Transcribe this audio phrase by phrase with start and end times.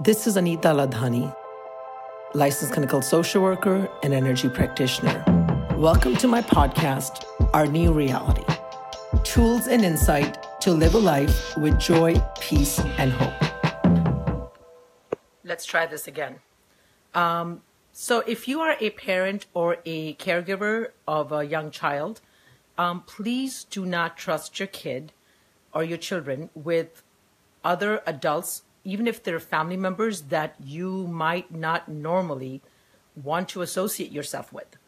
[0.00, 1.34] This is Anita Ladhani,
[2.32, 5.24] licensed clinical social worker and energy practitioner.
[5.76, 8.44] Welcome to my podcast, Our New Reality
[9.24, 13.34] Tools and Insight to Live a Life with Joy, Peace, and Hope.
[15.42, 16.36] Let's try this again.
[17.12, 22.20] Um, so, if you are a parent or a caregiver of a young child,
[22.78, 25.10] um, please do not trust your kid
[25.74, 27.02] or your children with
[27.64, 32.62] other adults even if they're family members that you might not normally
[33.22, 34.78] want to associate yourself with.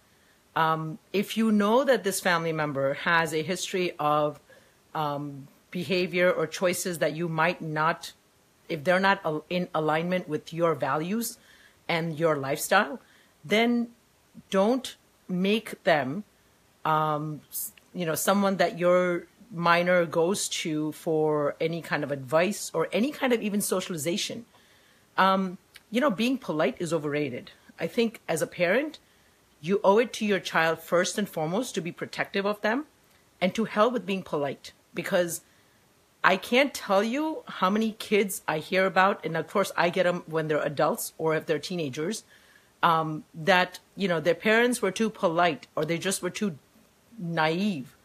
[0.56, 4.40] Um, if you know that this family member has a history of
[4.94, 8.14] um, behavior or choices that you might not,
[8.70, 11.36] if they're not in alignment with your values
[11.86, 13.00] and your lifestyle,
[13.44, 13.88] then
[14.48, 14.96] don't
[15.28, 16.24] make them,
[16.86, 17.42] um,
[17.92, 23.10] you know, someone that you're minor goes to for any kind of advice or any
[23.10, 24.46] kind of even socialization.
[25.16, 25.58] Um,
[25.90, 27.50] you know, being polite is overrated.
[27.78, 28.98] I think as a parent,
[29.60, 32.86] you owe it to your child first and foremost to be protective of them
[33.40, 35.42] and to help with being polite because
[36.22, 40.04] I can't tell you how many kids I hear about, and of course I get
[40.04, 42.24] them when they're adults or if they're teenagers,
[42.82, 46.58] um, that you know their parents were too polite or they just were too
[47.18, 47.96] naive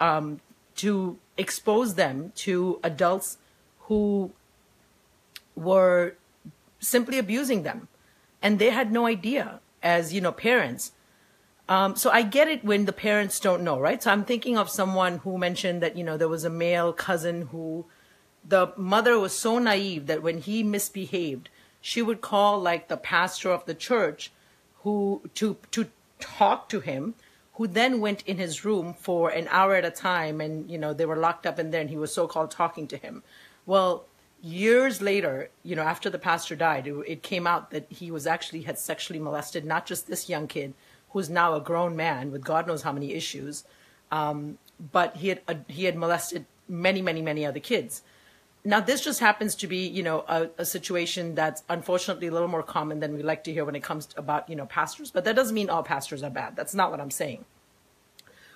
[0.00, 0.40] um,
[0.76, 3.38] to expose them to adults
[3.80, 4.32] who
[5.54, 6.14] were
[6.80, 7.88] simply abusing them.
[8.40, 10.92] And they had no idea as you know parents.
[11.68, 14.02] Um, so i get it when the parents don't know right?
[14.02, 17.42] So i'm thinking of someone who mentioned that you know there was a male cousin
[17.52, 17.86] who
[18.46, 21.48] the mother was so naive that when he misbehaved
[21.80, 24.32] she would call like the pastor of the church
[24.82, 25.86] who to to
[26.18, 27.14] talk to him
[27.54, 30.92] who then went in his room for an hour at a time and you know
[30.92, 33.22] they were locked up in there and he was so-called talking to him.
[33.66, 34.04] Well
[34.42, 38.26] years later you know after the pastor died it, it, came out that he was
[38.26, 40.74] actually had sexually molested not just this young kid
[41.10, 43.62] who's now a grown man with god knows how many issues
[44.10, 44.58] um,
[44.90, 48.02] but he had uh, he had molested many many many other kids
[48.64, 52.48] now this just happens to be you know a, a, situation that's unfortunately a little
[52.48, 55.10] more common than we like to hear when it comes to, about you know pastors
[55.10, 56.56] but that doesn't mean all pastors are bad.
[56.56, 57.44] That's not what i'm saying.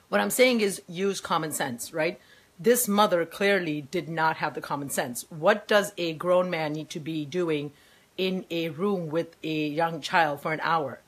[0.08, 2.20] What i'm saying is use common sense right?
[2.58, 5.26] This mother clearly did not have the common sense.
[5.28, 7.72] What does a grown man need to be doing
[8.16, 11.00] in a room with a young child for an hour?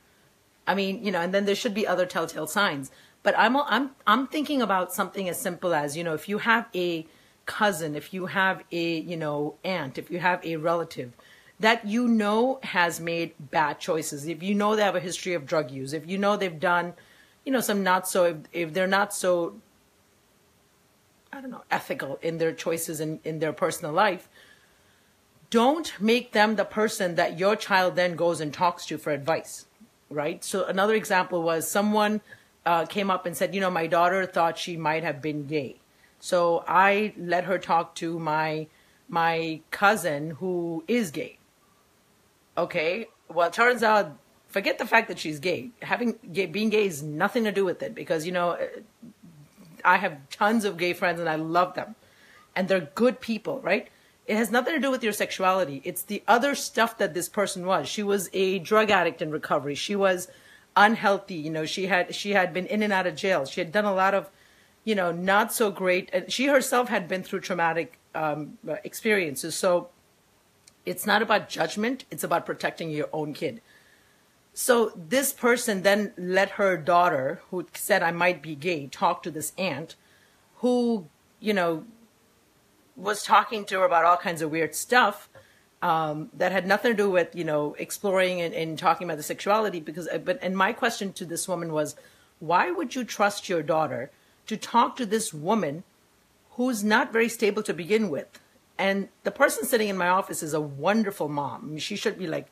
[0.66, 2.91] I mean you know and then there should be other telltale signs.
[3.22, 6.66] But i'm i'm i'm thinking about something as simple as you know if you have
[6.75, 7.06] a
[7.48, 11.12] cousin, if you have a, you know, aunt, if you have a relative
[11.59, 15.44] that you know has made bad choices, if you know they have a history of
[15.44, 16.92] drug use, if you know they've done,
[17.44, 19.56] you know, some not so, if, if they're not so,
[21.32, 24.28] I don't know, ethical in their choices in, in their personal life,
[25.50, 29.66] don't make them the person that your child then goes and talks to for advice,
[30.10, 30.44] right?
[30.44, 32.20] So another example was someone
[32.66, 35.81] uh, came up and said, you know, my daughter thought she might have been gay
[36.21, 38.67] so I let her talk to my
[39.09, 41.39] my cousin who is gay.
[42.56, 44.17] Okay, well, it turns out,
[44.49, 45.71] forget the fact that she's gay.
[45.81, 48.59] Having gay, being gay is nothing to do with it because you know,
[49.84, 51.95] I have tons of gay friends and I love them,
[52.55, 53.89] and they're good people, right?
[54.27, 55.81] It has nothing to do with your sexuality.
[55.85, 57.89] It's the other stuff that this person was.
[57.89, 59.75] She was a drug addict in recovery.
[59.75, 60.29] She was
[60.77, 61.37] unhealthy.
[61.37, 63.47] You know, she had she had been in and out of jail.
[63.47, 64.29] She had done a lot of
[64.84, 66.09] you know, not so great.
[66.12, 69.55] And she herself had been through traumatic um, experiences.
[69.55, 69.91] So
[70.87, 73.61] it's not about judgment, it's about protecting your own kid.
[74.55, 79.31] So this person then let her daughter, who said, I might be gay, talk to
[79.31, 79.94] this aunt
[80.56, 81.84] who, you know,
[82.97, 85.28] was talking to her about all kinds of weird stuff.
[85.81, 89.22] Um, that had nothing to do with you know exploring and, and, talking about the
[89.22, 91.94] sexuality because uh, but and my question to this woman was
[92.41, 94.11] why would you trust your daughter
[94.48, 95.84] to talk to this woman
[96.53, 98.41] who's not very stable to begin with.
[98.76, 101.78] And the person sitting in my office is a wonderful mom.
[101.78, 102.49] She should be like,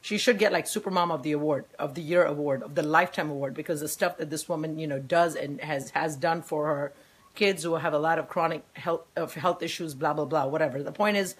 [0.00, 2.82] she should get like super mom of the award, of the year award, of the
[2.82, 6.42] lifetime award, because the stuff that this woman, you know, does and has has done
[6.42, 6.92] for her
[7.34, 10.82] kids who have a lot of chronic health of health issues, blah blah blah, whatever.
[10.82, 11.34] The point is,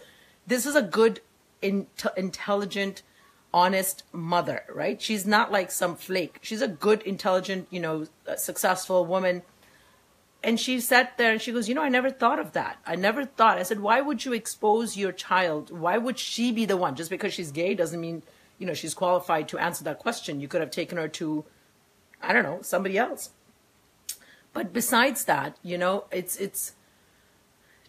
[0.46, 1.20] this is a good,
[1.62, 1.86] in,
[2.16, 3.02] intelligent,
[3.54, 5.00] honest mother, right?
[5.00, 6.38] She's not like some flake.
[6.42, 8.06] She's a good, intelligent, you know,
[8.36, 9.42] successful woman
[10.42, 12.78] and she sat there and she goes, You know, I never thought of that.
[12.86, 13.58] I never thought.
[13.58, 15.76] I said, Why would you expose your child?
[15.76, 16.94] Why would she be the one?
[16.94, 18.22] Just because she's gay doesn't mean,
[18.58, 20.40] you know, she's qualified to answer that question.
[20.40, 21.44] You could have taken her to,
[22.22, 23.30] I don't know, somebody else.
[24.52, 26.72] But besides that, you know, it's, it's,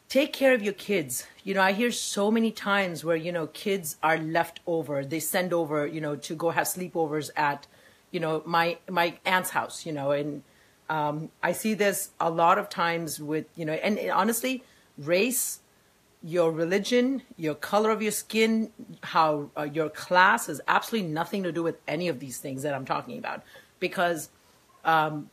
[0.07, 1.25] take care of your kids.
[1.43, 5.05] You know, I hear so many times where, you know, kids are left over.
[5.05, 7.67] They send over, you know, to go have sleepovers at,
[8.11, 10.43] you know, my my aunt's house, you know, and
[10.89, 14.63] um, I see this a lot of times with, you know, and, honestly,
[14.97, 15.59] race,
[16.21, 18.71] your religion, your color of your skin,
[19.03, 22.73] how uh, your class has absolutely nothing to do with any of these things that
[22.73, 23.43] I'm talking about.
[23.79, 24.29] Because
[24.83, 25.29] um,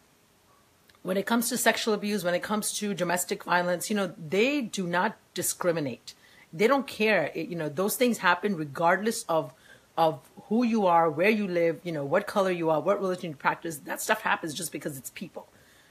[1.03, 4.61] when it comes to sexual abuse, when it comes to domestic violence, you know, they
[4.61, 6.15] do not discriminate.
[6.53, 7.33] They don't care.
[7.35, 9.53] It, you know, those things happen regardless of
[9.97, 13.31] of who you are, where you live, you know, what color you are, what religion
[13.31, 13.79] you practice.
[13.79, 15.49] That stuff happens just because it's people,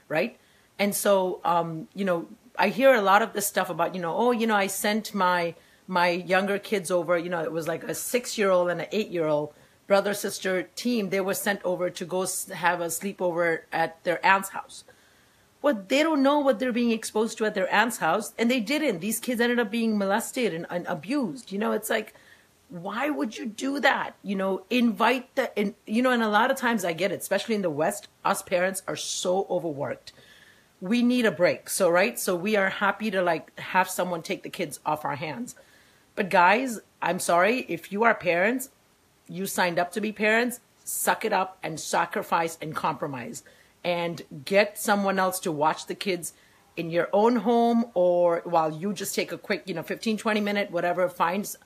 [0.08, 0.38] right?
[0.78, 4.14] And so, um, you know, I hear a lot of this stuff about, you know,
[4.16, 5.54] oh, you know, I sent my
[5.88, 7.16] my younger kids over.
[7.16, 9.52] You know, it was like a six year old and an eight year old
[9.86, 11.10] brother sister team.
[11.10, 14.84] They were sent over to go have a sleepover at their aunt's house.
[15.62, 18.60] Well, they don't know what they're being exposed to at their aunt's house, and they
[18.60, 19.00] didn't.
[19.00, 21.50] These kids ended up being molested and, and abused.
[21.50, 22.14] You know, it's like
[22.68, 24.16] why would you do that?
[24.22, 27.20] You know, invite the, and, you know, and a lot of times I get it,
[27.20, 30.12] especially in the West, us parents are so overworked.
[30.80, 31.70] We need a break.
[31.70, 32.18] So, right.
[32.18, 35.54] So we are happy to like have someone take the kids off our hands.
[36.14, 37.60] But guys, I'm sorry.
[37.68, 38.70] If you are parents,
[39.28, 43.42] you signed up to be parents, suck it up and sacrifice and compromise
[43.84, 46.32] and get someone else to watch the kids
[46.76, 50.40] in your own home or while you just take a quick, you know, 15, 20
[50.40, 51.56] minute, whatever, finds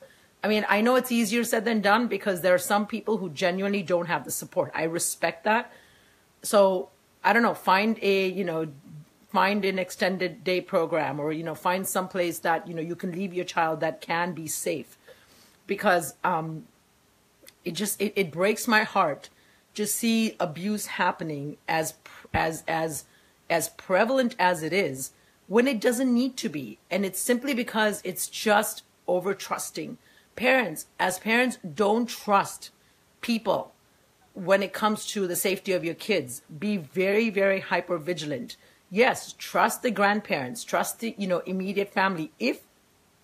[0.43, 3.29] I mean, I know it's easier said than done because there are some people who
[3.29, 4.71] genuinely don't have the support.
[4.73, 5.71] I respect that.
[6.41, 6.89] So
[7.23, 8.67] I don't know, find a, you know,
[9.29, 12.95] find an extended day program or, you know, find some place that, you know, you
[12.95, 14.97] can leave your child that can be safe.
[15.67, 16.65] Because um,
[17.63, 19.29] it just, it, it breaks my heart
[19.75, 21.93] to see abuse happening as,
[22.33, 23.05] as, as,
[23.49, 25.11] as prevalent as it is
[25.47, 26.79] when it doesn't need to be.
[26.89, 29.97] And it's simply because it's just over trusting
[30.35, 32.71] parents, as parents, don't trust
[33.21, 33.73] people
[34.33, 36.41] when it comes to the safety of your kids.
[36.57, 38.57] Be very, very hyper vigilant.
[38.89, 42.61] Yes, trust the grandparents, trust the you know immediate family if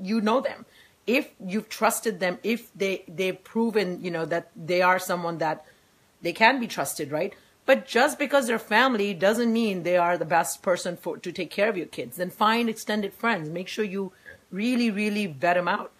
[0.01, 0.65] you know them,
[1.05, 5.65] if you've trusted them, if they they've proven you know that they are someone that
[6.21, 7.33] they can be trusted, right?
[7.65, 11.51] But just because they're family doesn't mean they are the best person for to take
[11.51, 12.15] care of your kids.
[12.15, 13.49] Then find extended friends.
[13.49, 14.13] Make sure you
[14.51, 15.91] really, really vet them out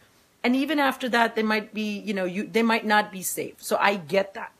[0.47, 3.55] and even after that they might be you know you they might not be safe.
[3.57, 4.53] So i get that.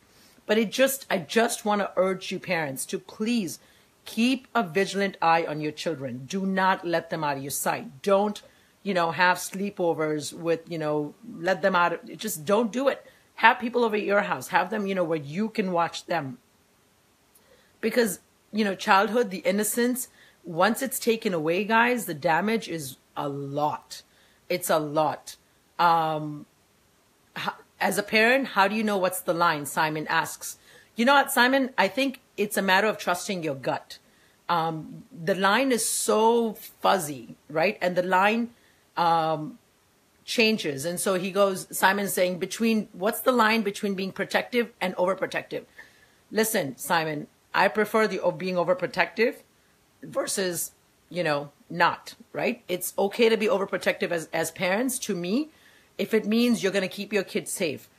[0.46, 3.60] But it just i just want to urge you parents to please
[4.04, 6.26] keep a vigilant eye on your children.
[6.28, 8.02] Do not let them out of your sight.
[8.02, 8.42] Don't
[8.84, 13.06] you know have sleepovers with you know let them out of, just don't do it.
[13.36, 14.50] Have people over at your house.
[14.50, 16.38] Have them you know where you can watch them.
[17.80, 18.20] Because
[18.52, 20.10] you know childhood the innocence
[20.44, 24.02] once it's taken away guys the damage is a lot.
[24.50, 25.38] It's a lot
[25.80, 26.46] um,
[27.80, 29.66] as a parent, how do you know what's the line?
[29.66, 30.58] Simon asks.
[30.96, 31.72] You know what, Simon?
[31.78, 34.00] I think it's a matter of trusting your gut.
[34.50, 37.78] Um, the line is so fuzzy, right?
[37.82, 38.52] And the line
[38.96, 39.60] um,
[40.26, 40.86] changes.
[40.86, 45.64] And so he goes, Simon's saying, between what's the line between being protective and overprotective?
[46.32, 49.36] Listen, Simon, I prefer the being overprotective
[50.02, 50.72] versus,
[51.10, 52.64] you know, not, right?
[52.68, 55.50] It's okay to be overprotective as, as parents to me
[55.98, 57.90] if it means you're going to keep your kids safe.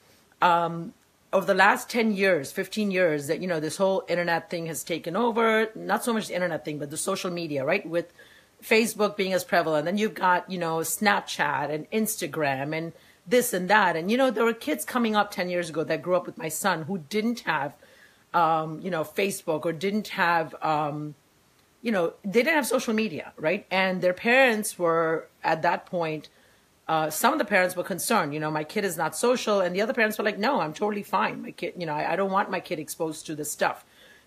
[0.40, 0.94] Um,
[1.32, 4.82] over the last 10 years, 15 years, that, you know, this whole internet thing has
[4.82, 7.86] taken over, not so much the internet thing, but the social media, right?
[7.86, 8.12] With
[8.62, 9.84] Facebook being as prevalent.
[9.84, 12.92] Then you've got, you know, Snapchat and Instagram and
[13.26, 13.94] this and that.
[13.94, 16.38] And, you know, there were kids coming up 10 years ago that grew up with
[16.38, 17.74] my son who didn't have,
[18.32, 21.14] um, you know, Facebook or didn't have, um,
[21.82, 23.66] you know, they didn't have social media, right?
[23.70, 26.30] And their parents were at that point
[26.88, 29.60] uh, some of the parents were concerned, you know, my kid is not social.
[29.60, 31.42] And the other parents were like, no, I'm totally fine.
[31.42, 33.84] My kid, you know, I, I don't want my kid exposed to this stuff.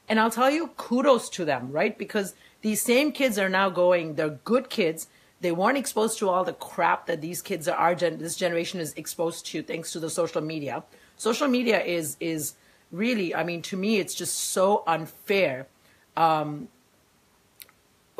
[0.07, 1.97] And I'll tell you, kudos to them, right?
[1.97, 5.07] Because these same kids are now going, they're good kids.
[5.39, 8.79] They weren't exposed to all the crap that these kids are, our gen- this generation
[8.79, 10.83] is exposed to thanks to the social media.
[11.17, 12.53] Social media is, is
[12.91, 15.67] really, I mean, to me, it's just so unfair.
[16.15, 16.67] Um,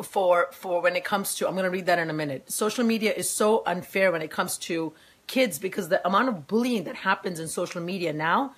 [0.02, 2.50] for for when it comes to I'm going to read that in a minute.
[2.50, 4.92] Social media is so unfair when it comes to
[5.26, 8.54] kids because the amount of bullying that happens in social media now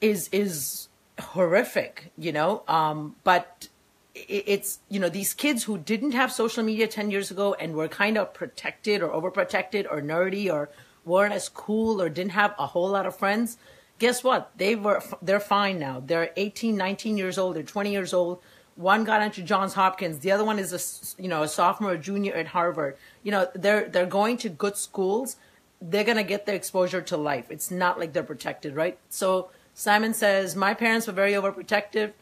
[0.00, 0.88] is is
[1.20, 2.62] horrific, you know.
[2.68, 3.68] Um, but
[4.14, 7.88] it's you know these kids who didn't have social media 10 years ago and were
[7.88, 10.68] kind of protected or overprotected or nerdy or
[11.04, 13.56] weren't as cool or didn't have a whole lot of friends
[13.98, 18.12] guess what they were they're fine now they're 18 19 years old they're 20 years
[18.12, 18.42] old
[18.80, 20.20] One got into Johns Hopkins.
[20.20, 22.96] The other one is a you know a sophomore or junior at Harvard.
[23.22, 25.36] You know they're they're going to good schools.
[25.82, 27.50] They're gonna get their exposure to life.
[27.50, 28.96] It's not like they're protected, right?
[29.10, 32.12] So Simon says my parents were very overprotective.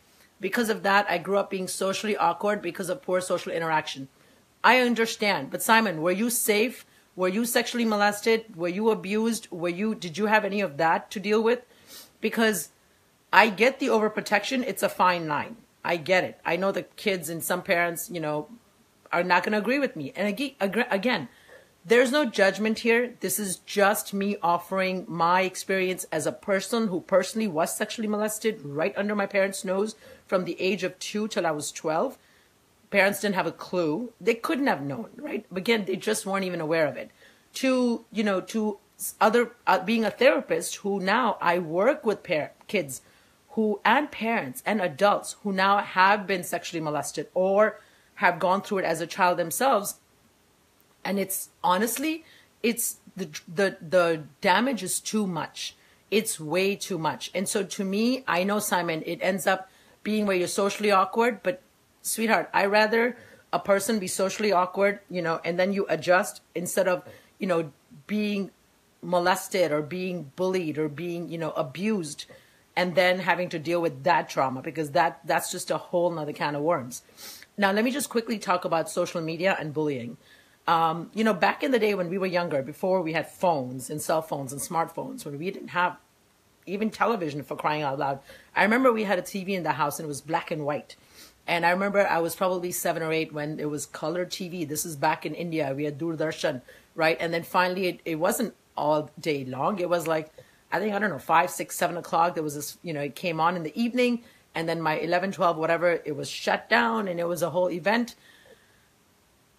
[0.40, 4.08] Because of that, I grew up being socially awkward because of poor social interaction.
[4.64, 6.84] I understand, but Simon, were you safe?
[7.14, 8.56] Were you sexually molested?
[8.56, 9.46] Were you abused?
[9.52, 11.60] Were you did you have any of that to deal with?
[12.20, 12.70] Because
[13.32, 15.56] I get the overprotection, it's a fine line.
[15.84, 16.40] I get it.
[16.44, 18.48] I know the kids and some parents, you know,
[19.12, 20.12] are not going to agree with me.
[20.14, 21.28] And again,
[21.84, 23.14] there's no judgment here.
[23.20, 28.60] This is just me offering my experience as a person who personally was sexually molested
[28.62, 29.94] right under my parents' nose
[30.26, 32.18] from the age of two till I was 12
[32.90, 34.12] parents didn't have a clue.
[34.20, 35.44] They couldn't have known, right?
[35.54, 37.10] Again, they just weren't even aware of it.
[37.54, 38.78] To, you know, to
[39.20, 43.02] other, uh, being a therapist who now I work with par- kids
[43.58, 47.80] who, and parents and adults who now have been sexually molested or
[48.14, 49.96] have gone through it as a child themselves.
[51.04, 52.24] And it's honestly,
[52.62, 55.74] it's the, the, the damage is too much.
[56.08, 57.32] It's way too much.
[57.34, 59.68] And so to me, I know Simon, it ends up
[60.04, 61.60] being where you're socially awkward, but
[62.02, 63.16] sweetheart, I rather
[63.52, 67.02] a person be socially awkward, you know, and then you adjust instead of,
[67.40, 67.72] you know,
[68.06, 68.52] being
[69.02, 72.26] molested or being bullied or being, you know, abused
[72.78, 76.32] and then having to deal with that trauma because that that's just a whole nother
[76.32, 77.02] can of worms.
[77.56, 80.16] Now, let me just quickly talk about social media and bullying.
[80.68, 83.90] Um, you know, back in the day when we were younger, before we had phones
[83.90, 85.96] and cell phones and smartphones, when we didn't have
[86.66, 88.20] even television for crying out loud,
[88.54, 90.94] I remember we had a TV in the house and it was black and white.
[91.48, 94.68] And I remember I was probably seven or eight when it was color TV.
[94.68, 95.74] This is back in India.
[95.74, 96.62] We had Doordarshan,
[96.94, 97.16] right?
[97.18, 99.80] And then finally, it, it wasn't all day long.
[99.80, 100.30] It was like,
[100.70, 102.34] I think, I don't know, five, six, seven o'clock.
[102.34, 104.22] There was this, you know, it came on in the evening.
[104.54, 107.70] And then my 11, 12, whatever, it was shut down and it was a whole
[107.70, 108.14] event.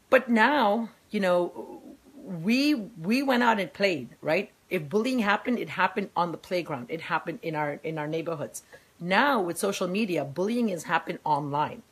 [0.10, 1.82] But now, you know,
[2.16, 4.52] we we went out and played, right?
[4.70, 6.88] If bullying happened, it happened on the playground.
[6.90, 8.64] It happened in our in our neighborhoods.
[9.00, 11.84] Now with social media, bullying is happening online.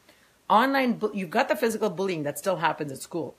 [0.49, 3.35] Online, you've got the physical bullying that still happens at school.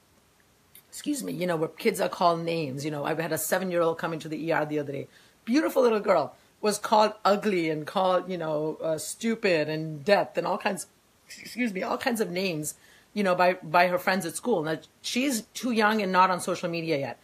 [0.89, 2.85] Excuse me, you know, where kids are called names.
[2.85, 5.09] You know, I've had a seven year old come into the ER the other day.
[5.49, 10.47] Beautiful little girl was called ugly and called, you know, uh, stupid and death and
[10.47, 10.89] all kinds,
[11.27, 12.75] excuse me, all kinds of names,
[13.15, 14.63] you know, by, by her friends at school.
[14.63, 17.19] Now, she's too young and not on social media yet.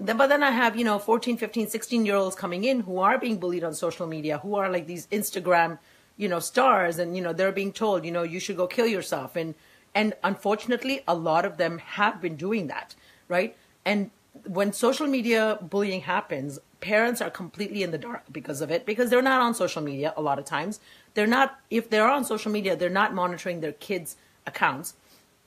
[0.00, 3.18] But then I have, you know, 14, 15, 16 year olds coming in who are
[3.18, 5.78] being bullied on social media, who are like these Instagram,
[6.16, 8.86] you know, stars and, you know, they're being told, you know, you should go kill
[8.86, 9.36] yourself.
[9.36, 9.54] And,
[9.94, 12.94] and unfortunately, a lot of them have been doing that,
[13.28, 13.54] right?
[13.84, 14.12] And
[14.44, 19.10] when social media bullying happens, parents are completely in the dark because of it, because
[19.10, 20.80] they're not on social media a lot of times.
[21.14, 24.16] They're not, if they're on social media, they're not monitoring their kids'
[24.46, 24.94] accounts.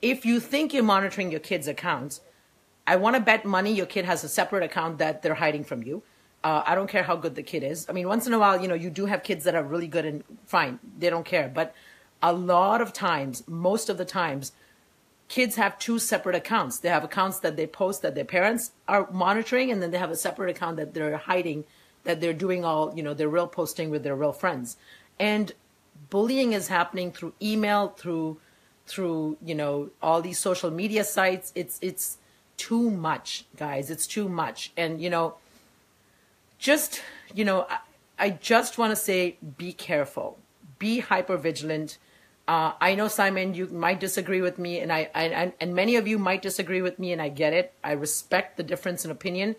[0.02, 2.20] If you think you're monitoring your kids' accounts,
[2.86, 5.82] I want to bet money your kid has a separate account that they're hiding from
[5.82, 6.02] you.
[6.42, 7.86] Uh, I don't care how good the kid is.
[7.88, 9.86] I mean, once in a while, you know, you do have kids that are really
[9.86, 10.78] good and fine.
[10.98, 11.48] They don't care.
[11.48, 11.74] But
[12.22, 14.52] a lot of times, most of the times,
[15.30, 16.80] kids have two separate accounts.
[16.80, 20.10] They have accounts that they post that their parents are monitoring, and then they have
[20.10, 21.64] a separate account that they're hiding,
[22.04, 24.76] that they're doing all, you know, their real posting with their real friends.
[25.18, 25.52] And
[26.10, 28.38] bullying is happening through email, through,
[28.86, 31.52] through, you know, all these social media sites.
[31.54, 32.18] It's, it's,
[32.60, 33.90] too much, guys.
[33.90, 34.70] It's too much.
[34.76, 35.36] And, you know,
[36.58, 37.00] just,
[37.34, 37.78] you know, I,
[38.18, 40.38] I just want to say be careful,
[40.78, 41.96] be hyper vigilant.
[42.50, 46.08] Uh, I know, Simon, you might disagree with me, and I, I, and many of
[46.08, 47.72] you might disagree with me, and I get it.
[47.84, 49.54] I respect the difference in opinion.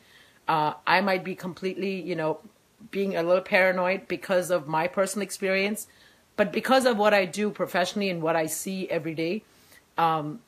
[0.45, 2.41] Uh, I might be completely, you know,
[2.89, 5.88] being a little paranoid because of my personal experience,
[6.36, 9.43] but because of what I do professionally and what I see every day,
[9.98, 10.41] um,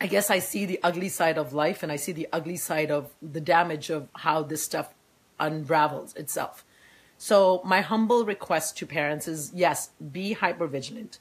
[0.00, 2.92] I guess I see the ugly side of life and I see the ugly side
[2.92, 4.94] of the damage of how this stuff
[5.40, 6.64] unravels itself.
[7.18, 11.18] So my humble request to parents is yes, be hyper vigilant,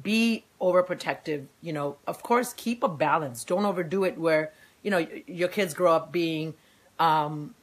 [0.00, 3.44] be overprotective, you know, of course keep a balance.
[3.44, 4.52] Don't overdo it where,
[4.82, 6.54] you know, your kids grow up being
[6.98, 7.54] um,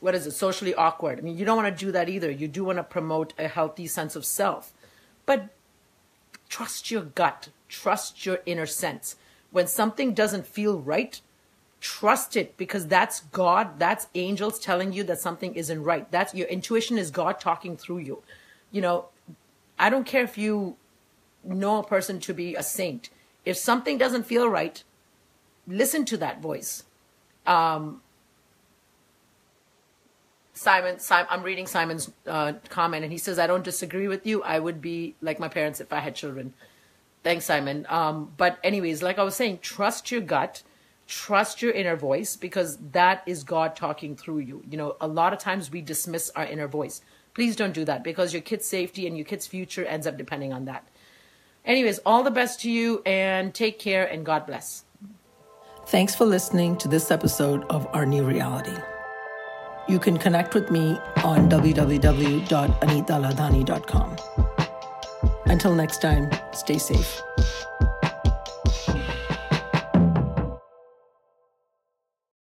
[0.00, 1.18] what is it, socially awkward.
[1.18, 2.30] I mean, you don't want to do that either.
[2.30, 4.72] You do want to promote a healthy sense of self.
[5.26, 5.48] But
[6.48, 9.16] trust your gut, trust your inner sense
[9.50, 11.20] when something doesn't feel right,
[11.80, 16.10] trust it because that's God, that's angels telling you that something isn't right.
[16.10, 18.22] That's your intuition is God talking through you.
[18.70, 19.06] You know,
[19.78, 20.76] I don't care if you
[21.44, 23.10] know a person to be a saint.
[23.44, 24.82] If something doesn't feel right,
[25.66, 26.84] listen to that voice.
[27.46, 28.02] Um,
[30.52, 34.42] Simon, Simon, I'm reading Simon's uh, comment, and he says, "I don't disagree with you.
[34.42, 36.52] I would be like my parents if I had children."
[37.22, 37.86] Thanks, Simon.
[37.88, 40.62] Um, but anyways, like I was saying, trust your gut,
[41.08, 44.62] trust your inner voice because that is God talking through you.
[44.70, 47.00] You know, a lot of times we dismiss our inner voice.
[47.34, 50.52] Please don't do that because your kid's safety and your kid's future ends up depending
[50.52, 50.86] on that.
[51.64, 54.84] Anyways, all the best to you and take care and God bless.
[55.86, 58.76] Thanks for listening to this episode of Our New Reality.
[59.88, 64.16] You can connect with me on www.anitaladhani.com.
[65.46, 67.22] Until next time, stay safe.